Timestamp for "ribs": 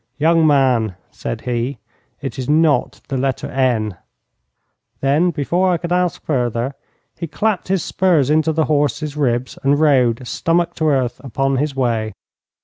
9.15-9.59